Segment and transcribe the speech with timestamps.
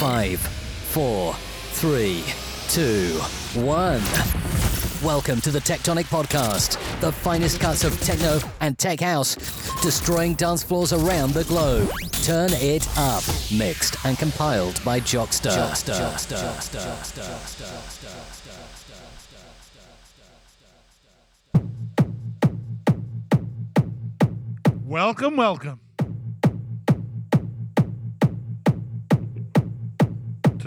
[0.00, 1.34] Five, four,
[1.72, 2.24] three,
[2.70, 3.18] two,
[3.60, 4.00] one.
[5.04, 9.34] Welcome to the TechTonic Podcast, the finest cuts of techno and tech house,
[9.82, 11.90] destroying dance floors around the globe.
[12.22, 13.22] Turn it up.
[13.54, 15.50] Mixed and compiled by Jockster.
[15.50, 15.92] Jockster.
[15.92, 16.38] Jockster.
[16.38, 16.80] Jockster.
[16.80, 17.60] Jockster.
[17.60, 18.32] Jockster.
[18.32, 18.46] Jockster.
[24.86, 25.80] Welcome, welcome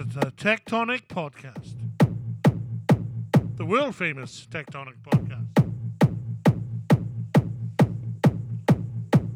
[0.09, 1.75] to the TechTonic Podcast,
[3.55, 5.48] the world famous TechTonic Podcast.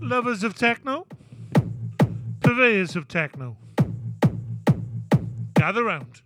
[0.02, 1.07] Lovers of techno,
[2.41, 3.55] purveyors of techno,
[5.53, 6.21] gather round.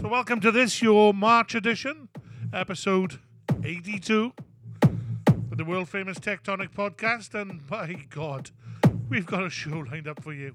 [0.00, 2.10] So, welcome to this, your March edition,
[2.52, 3.18] episode
[3.64, 4.32] 82
[4.82, 8.50] of the world famous TechTonic podcast, and by God,
[9.08, 10.54] we've got a show lined up for you.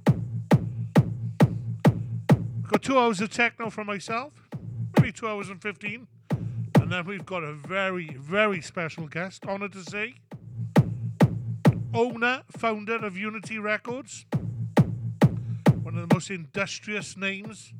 [2.67, 4.33] Got two hours of techno for myself,
[4.97, 6.05] maybe two hours and 15,
[6.81, 10.15] and then we've got a very, very special guest, honoured to say,
[11.93, 14.25] owner, founder of Unity Records,
[15.81, 17.73] one of the most industrious names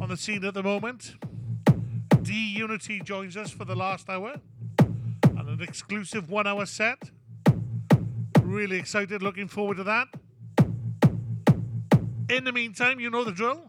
[0.00, 1.16] on the scene at the moment.
[2.22, 4.40] D Unity joins us for the last hour
[4.78, 7.10] and an exclusive one hour set.
[8.40, 10.06] Really excited, looking forward to that.
[12.28, 13.66] In the meantime, you know the drill.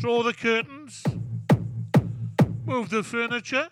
[0.00, 1.04] Draw the curtains,
[2.64, 3.68] move the furniture,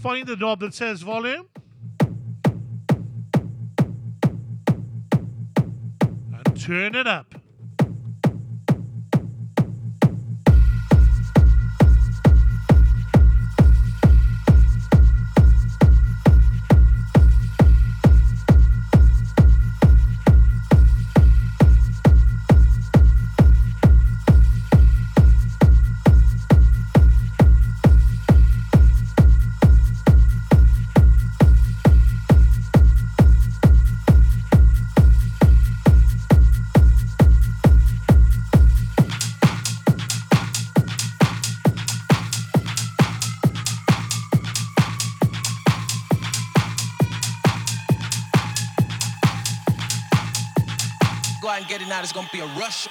[0.00, 1.48] find the knob that says volume,
[6.30, 7.41] and turn it up.
[52.00, 52.88] It's gonna be a rush.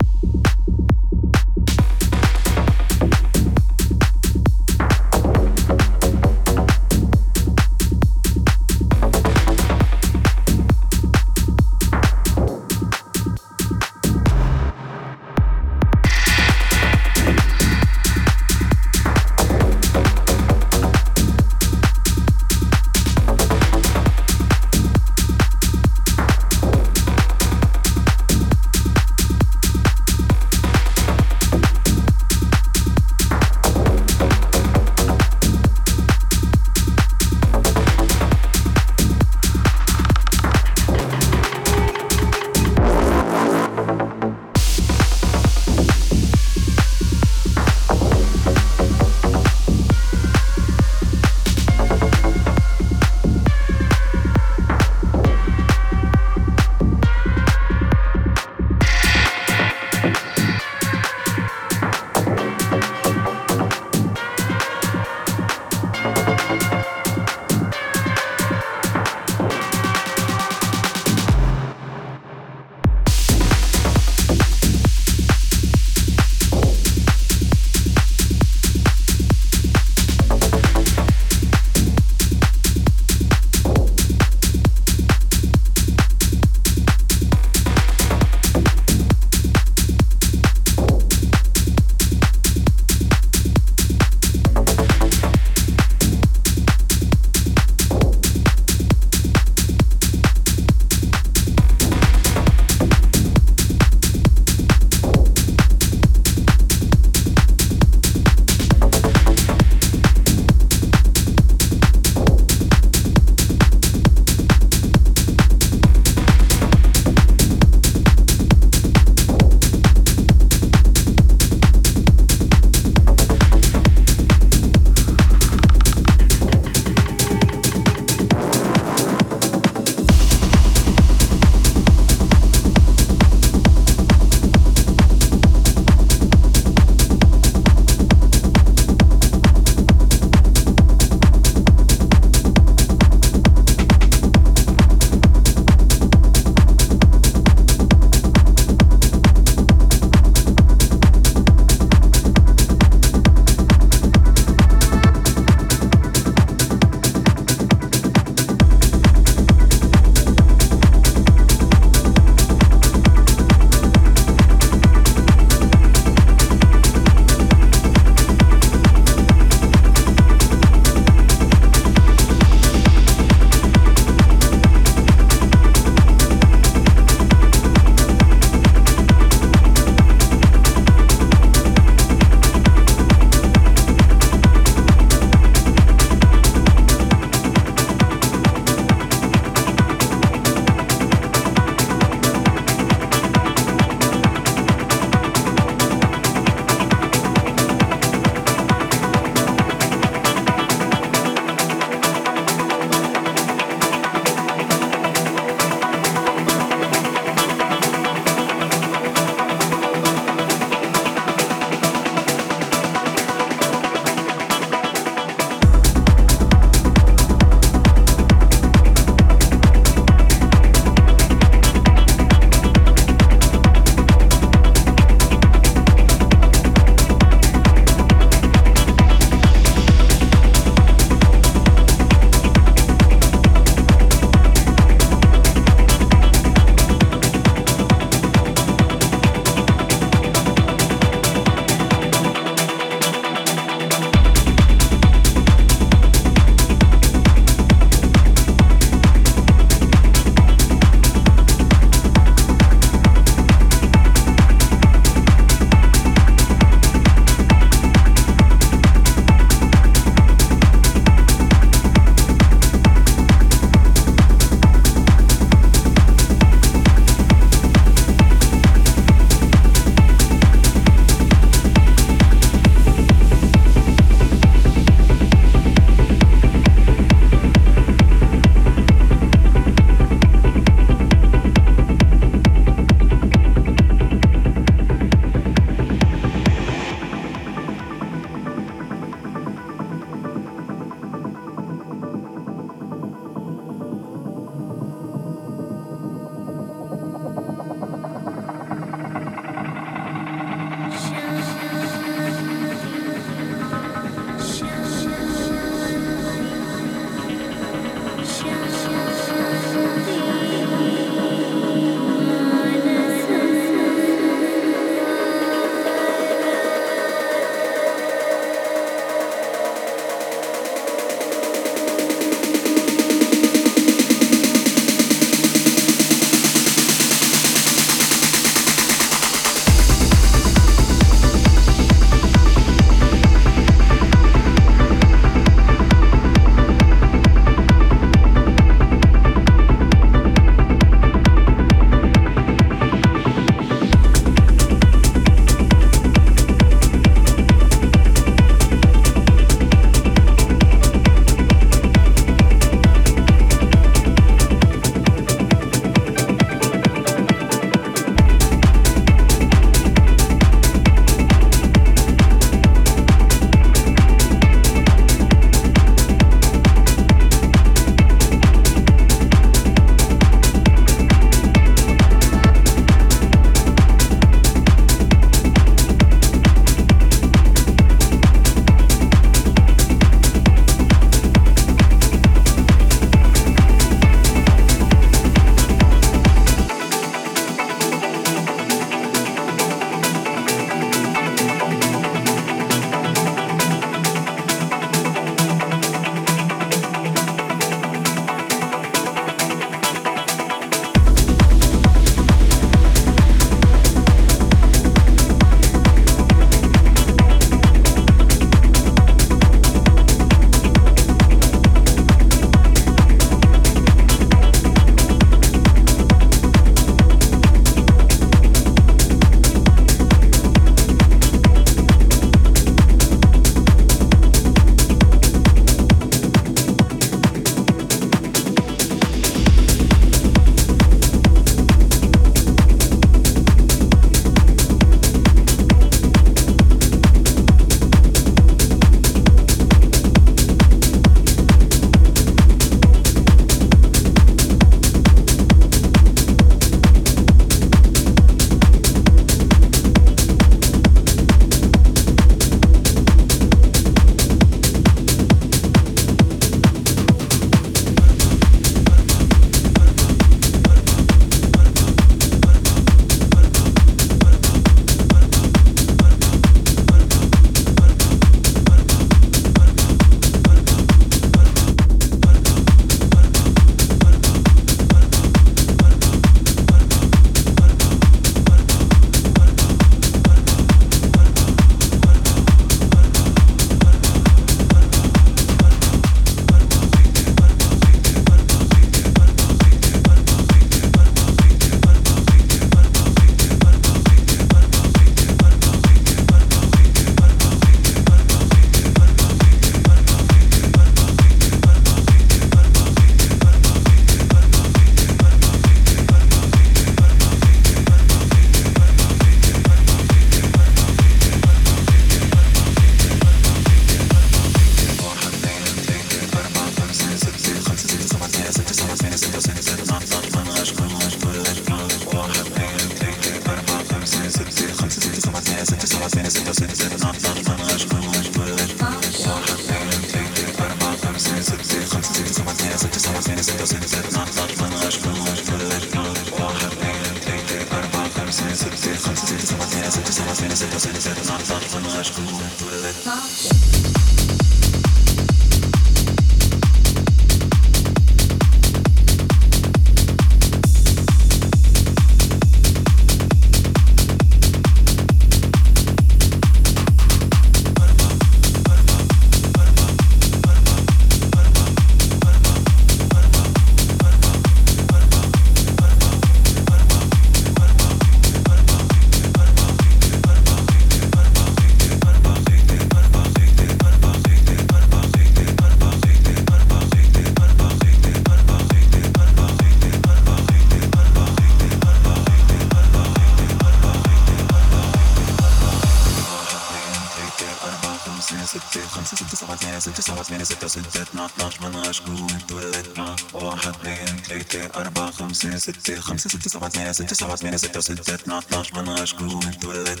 [595.50, 600.00] ستة خمسة ستة سبعة ثمانية ستة سبعة ثمانية ستة ستة اثنا عشر من جروب تولد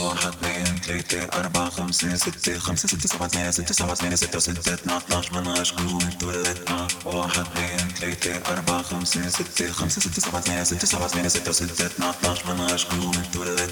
[0.00, 4.74] واحد اثنين ثلاثة أربعة خمسة ستة خمسة ستة سبعة ثمانية ستة سبعة ثمانية ستة ستة
[4.74, 6.58] اثنا عشر من جروب تولد
[7.04, 11.86] واحد اثنين ثلاثة أربعة خمسة ستة خمسة ستة سبعة ثمانية ستة سبعة ثمانية ستة ستة
[11.86, 13.70] اثنا عشر من جروب تولد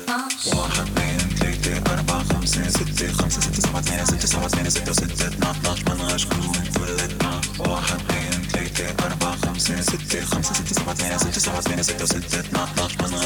[0.55, 5.27] واحد اثنين ثلاثة أربعة خمسة ستة خمسة ستة سبعة ثمانية ستة سبعة ثمانية ستة ستة
[5.29, 5.49] اثنا
[6.15, 7.23] عشر من جروب تولد
[7.59, 8.06] واحد
[8.77, 12.69] ثلاثة أربعة خمسة ستة خمسة ستة سبعة ثمانية ستة سبعة ثمانية ستة ستة اثنا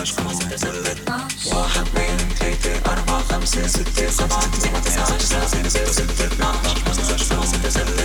[0.00, 0.98] عشر من جروب تولد
[1.46, 6.26] واحد اثنين ثلاثة أربعة خمسة ستة خمسة ستة سبعة ثمانية ستة سبعة ثمانية ستة ستة
[6.26, 7.99] اثنا عشر من جروب تولد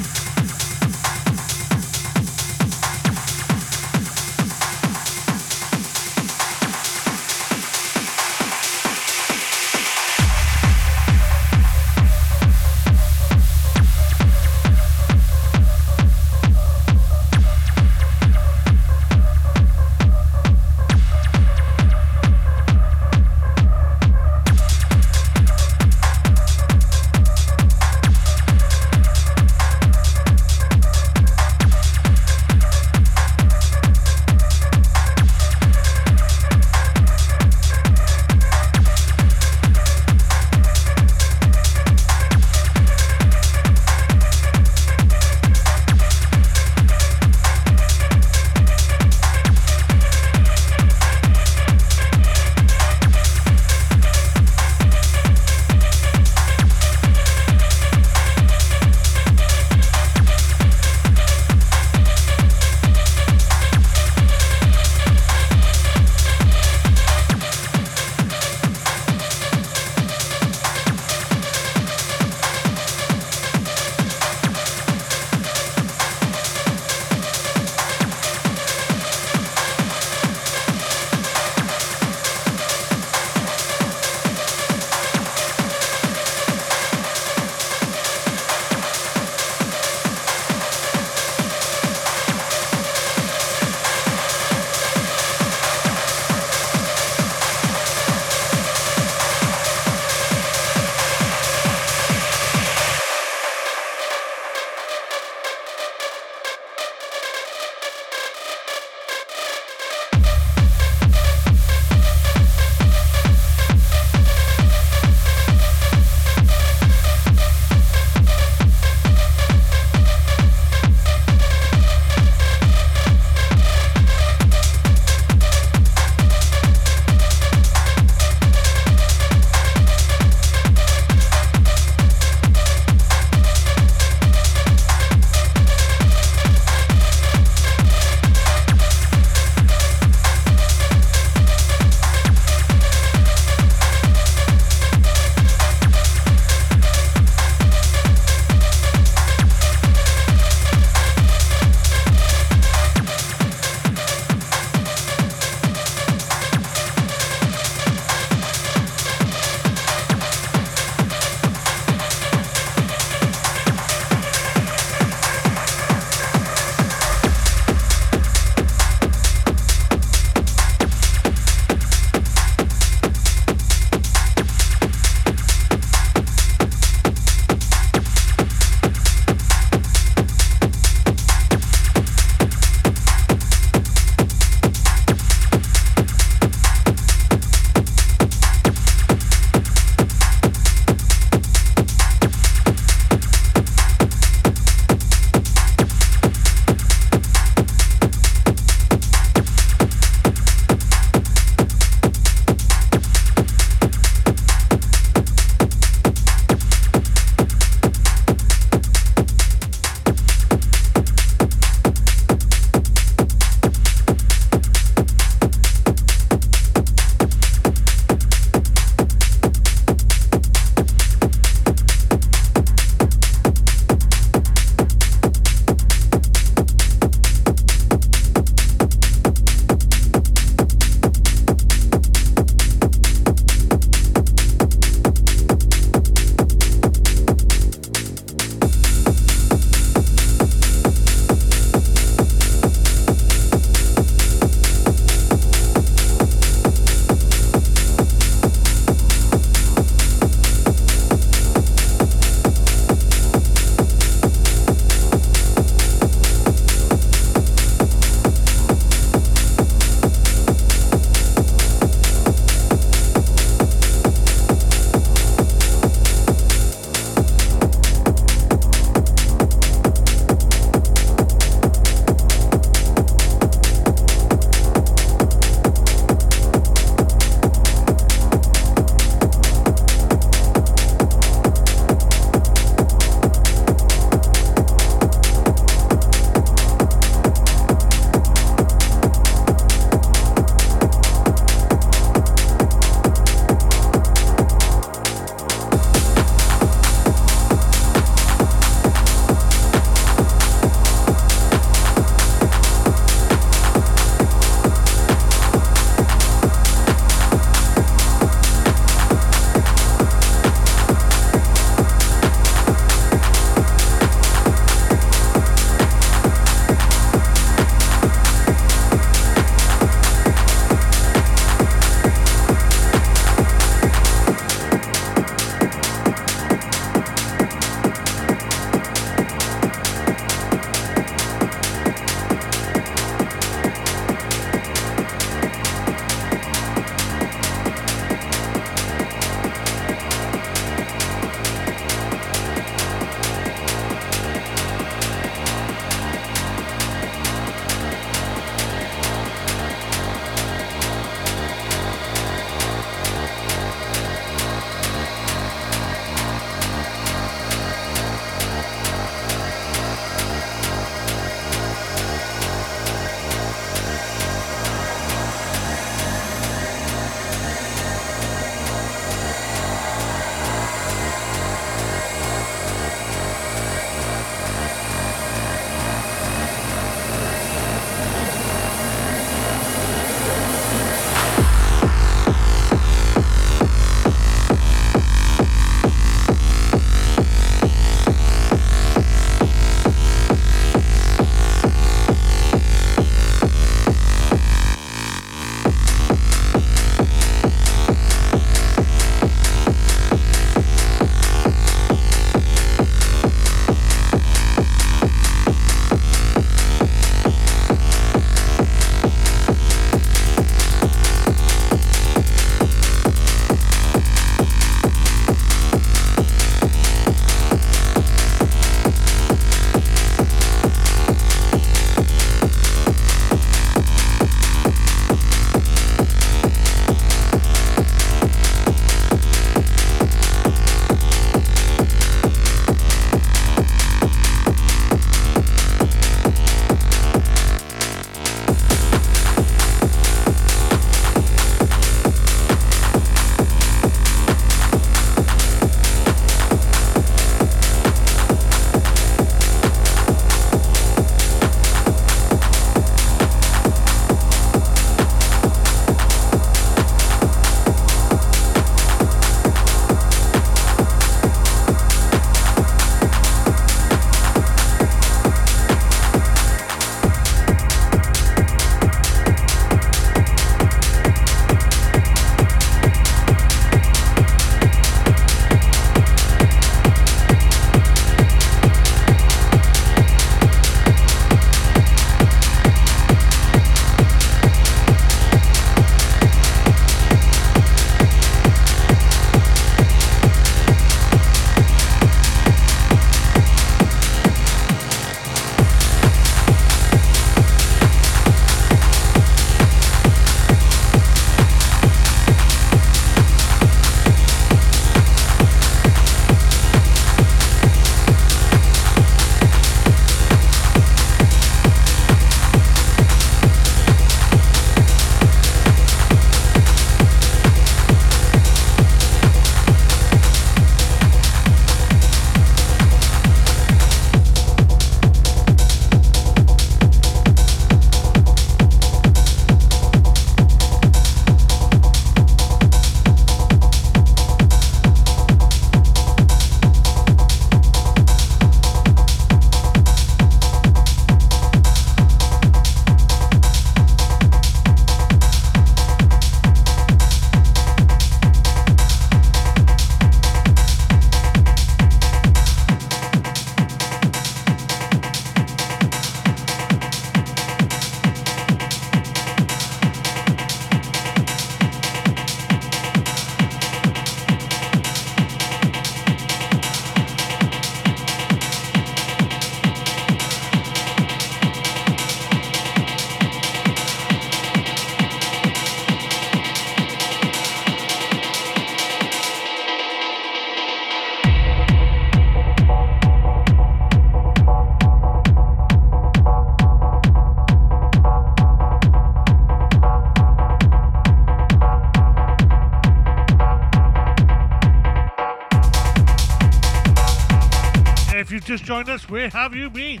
[598.72, 600.00] joined us, where have you been?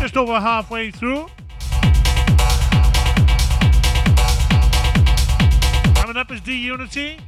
[0.00, 1.28] Just over halfway through.
[5.94, 7.20] Coming up is D-Unity.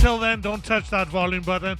[0.00, 1.78] Till then, don't touch that volume button.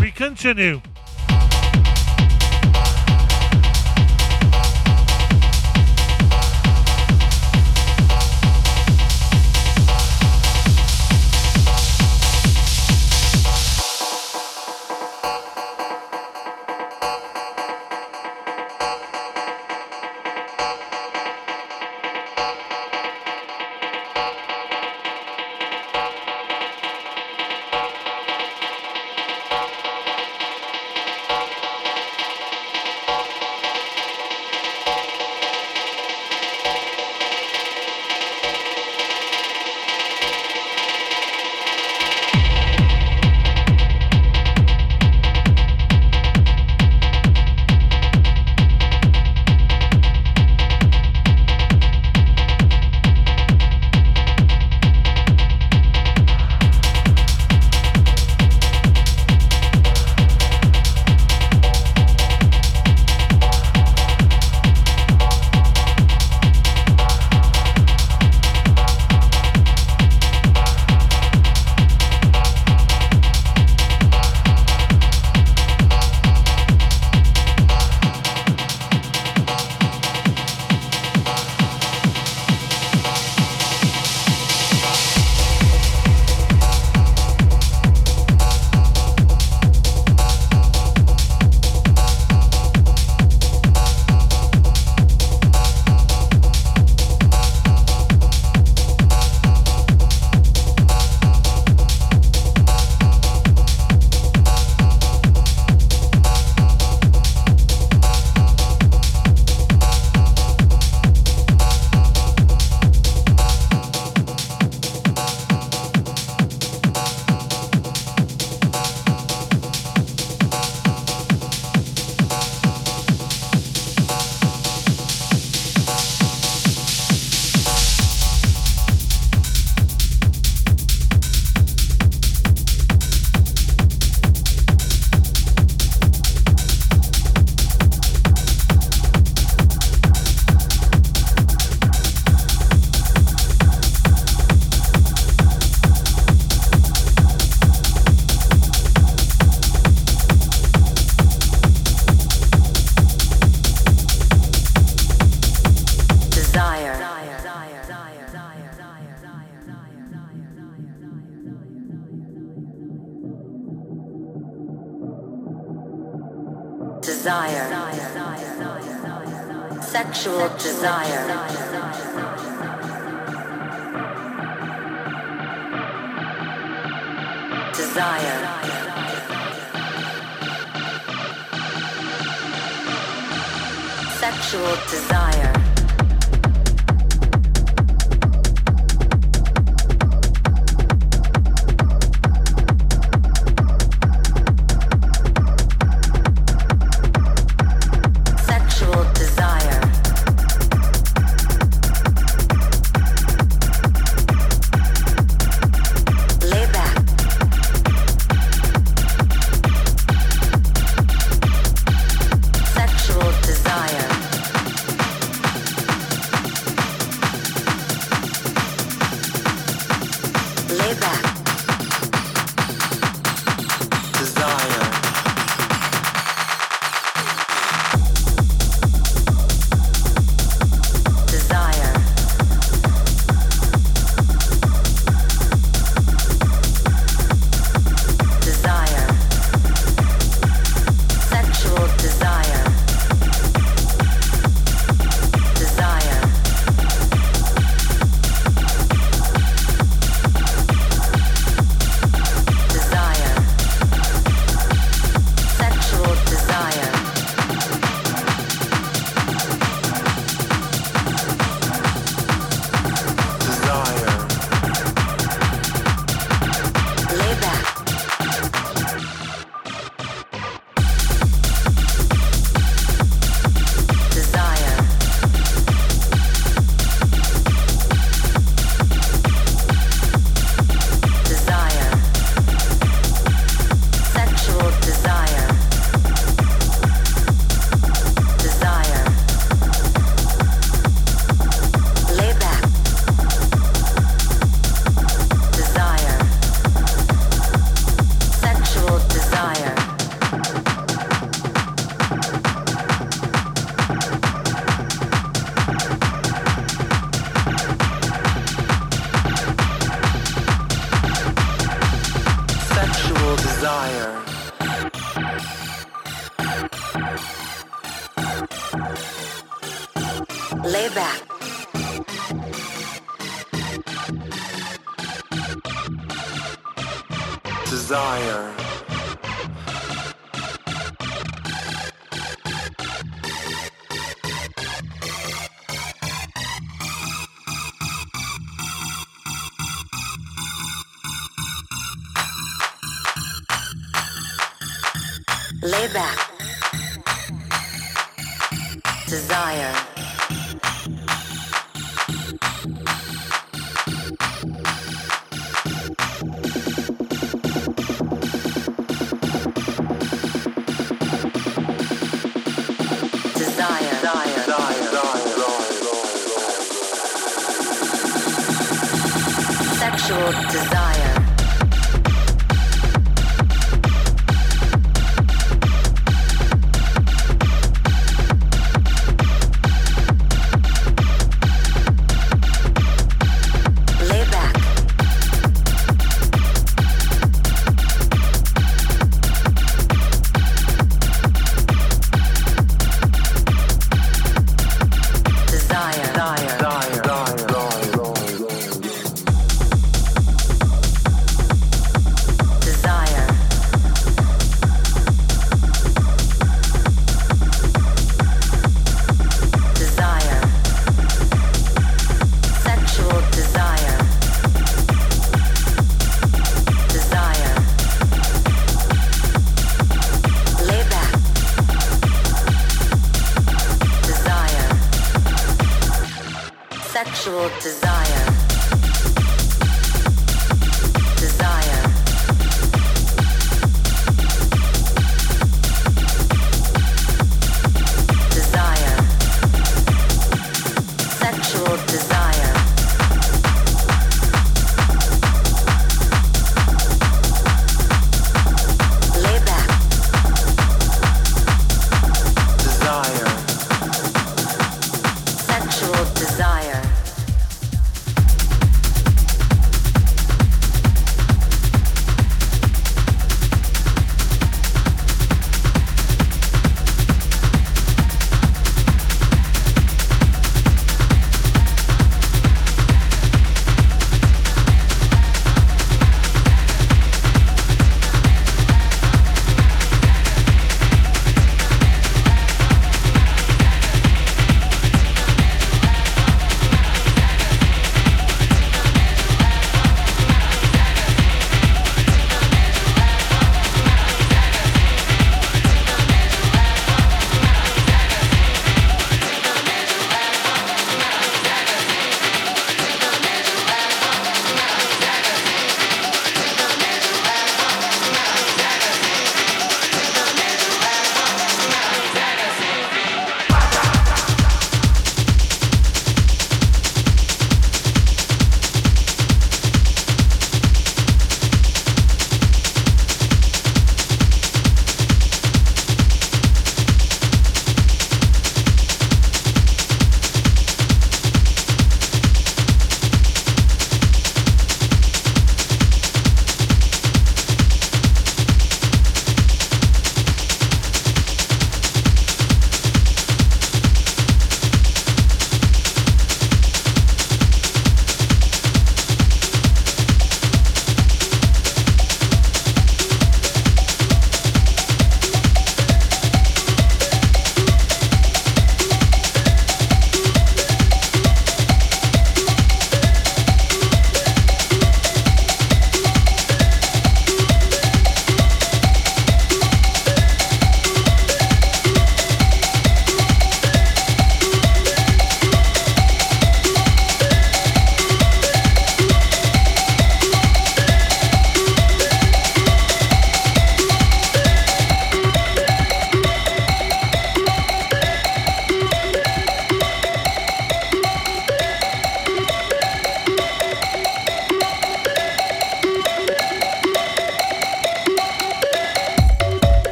[0.00, 0.80] We continue.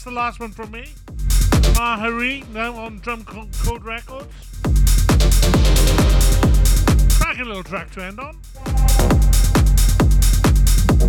[0.00, 0.86] That's the last one from me.
[1.76, 4.32] Mha Iri, now on Drum Co- Code Records.
[7.18, 8.38] Cracking little track to end on.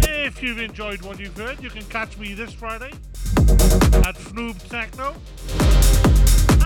[0.04, 2.92] If you've enjoyed what you've heard, you can catch me this Friday
[4.04, 5.16] at Fnoob Techno.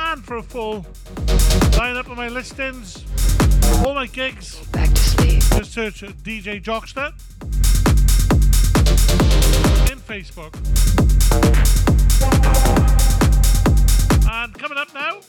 [0.01, 0.81] And for a full
[1.77, 3.05] lineup of my listings,
[3.85, 5.43] all my gigs, Back to sleep.
[5.43, 7.11] just search uh, DJ Jockster
[9.91, 10.64] in Facebook.
[14.67, 15.19] Coming up now,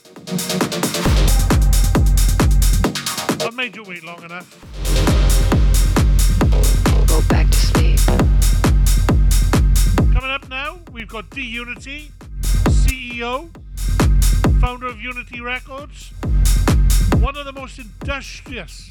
[3.45, 4.49] I've made you wait long enough.
[7.07, 7.99] Go back to sleep.
[10.11, 12.11] Coming up now, we've got D-Unity,
[12.41, 13.51] CEO,
[14.59, 16.13] founder of Unity Records,
[17.19, 18.89] one of the most industrious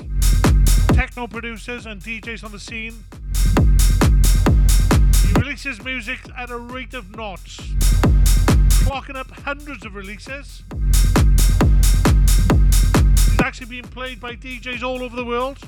[0.93, 3.03] techno producers and DJs on the scene.
[5.27, 7.59] He releases music at a rate of knots,
[8.87, 10.63] clocking up hundreds of releases.
[13.33, 15.59] It's actually being played by DJs all over the world,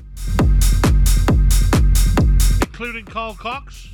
[2.61, 3.89] including Carl Cox.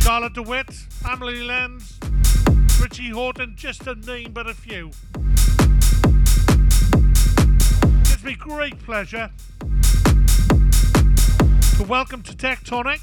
[0.00, 0.74] Charlotte DeWitt,
[1.08, 1.96] Amelie Lens,
[2.80, 4.90] Richie Hawtin, just to name but a few.
[7.98, 9.30] It gives me great pleasure
[11.76, 13.00] to welcome to TechTonic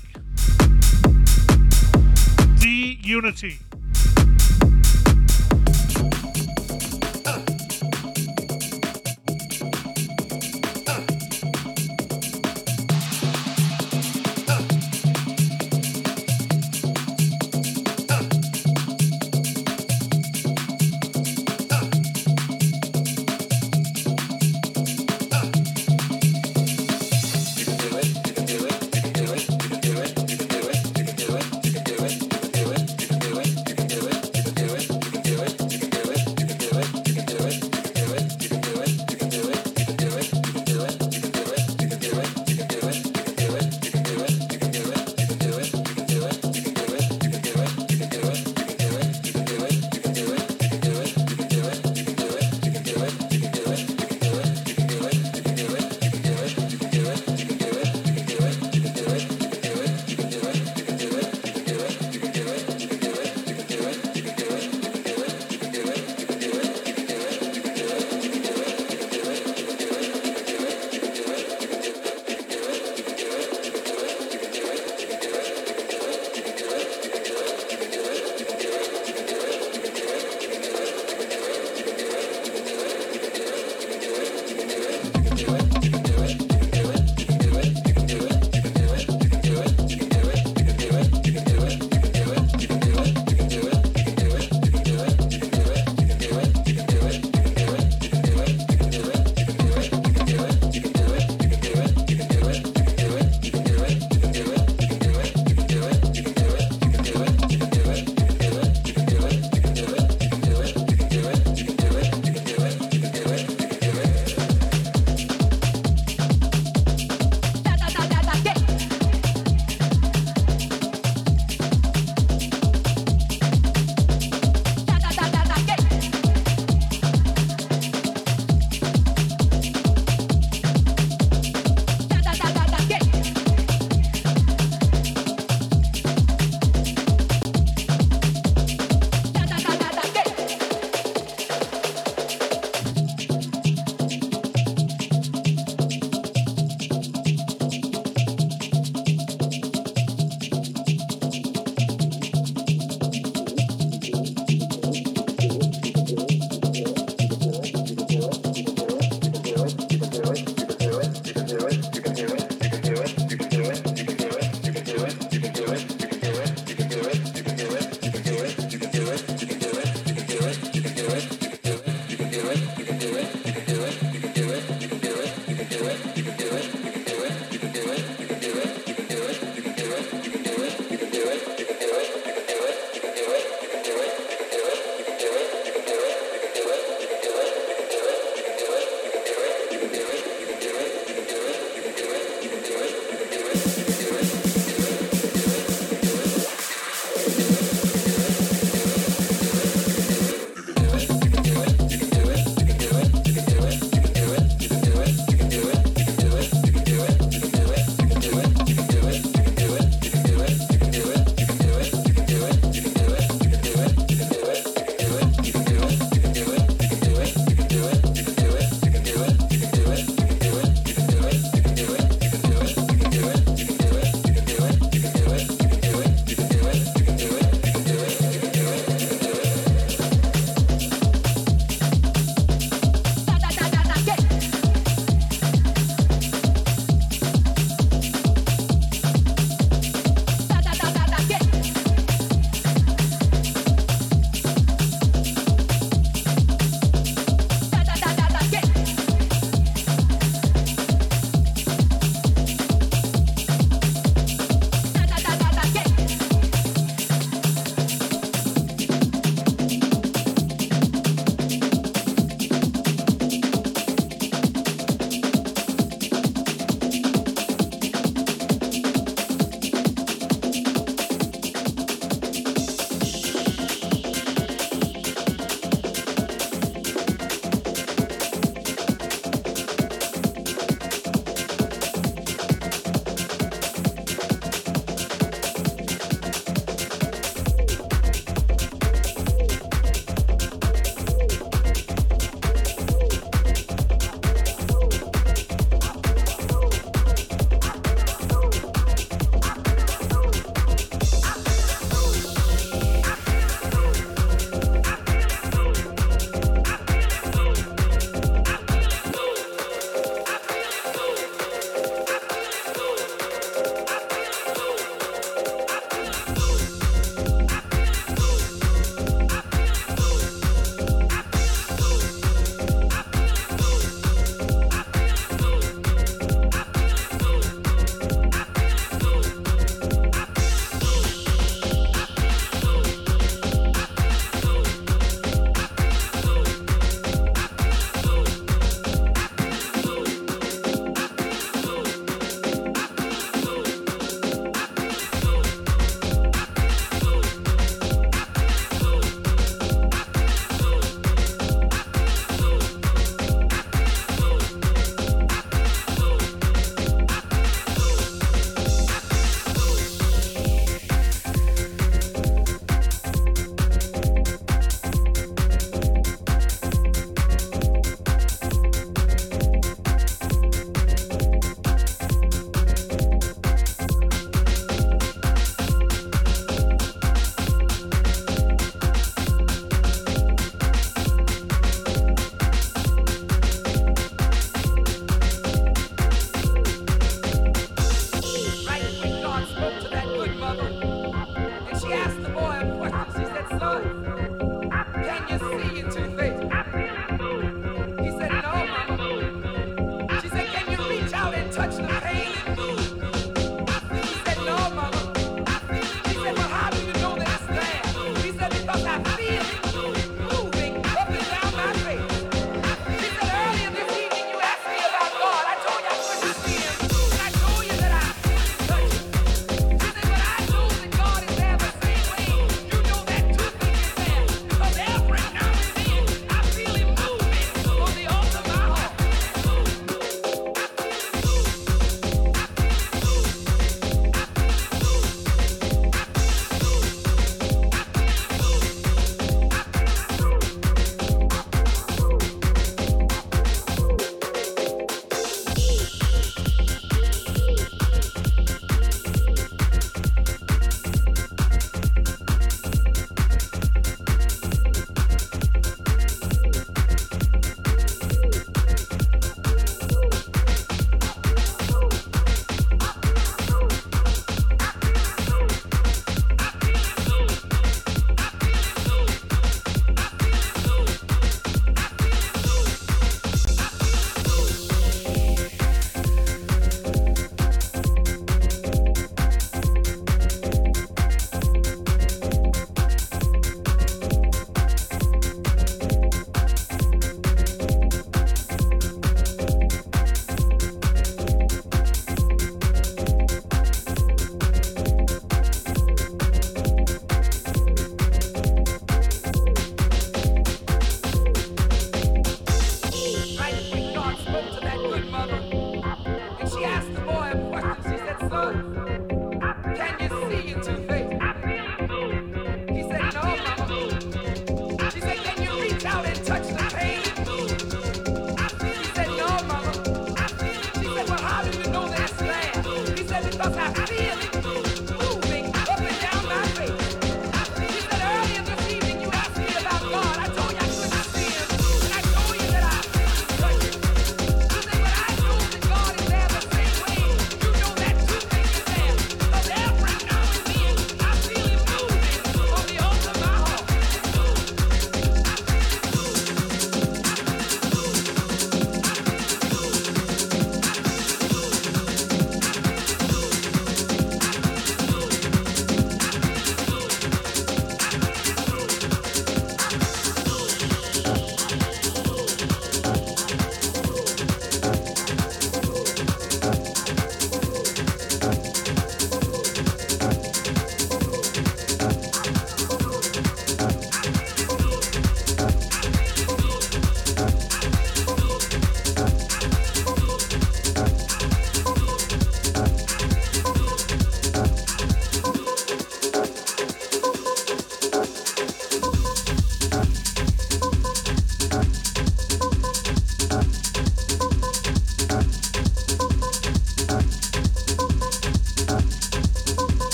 [2.60, 3.60] D Unity.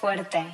[0.00, 0.46] Fuerte.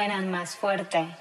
[0.00, 1.19] Suenan más fuerte.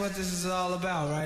[0.00, 1.19] What this is all about, right?